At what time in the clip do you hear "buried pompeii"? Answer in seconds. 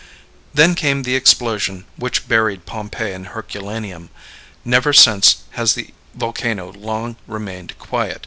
2.27-3.13